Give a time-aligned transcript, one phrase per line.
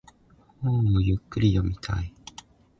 [0.63, 2.11] 本をゆっくり読みたい。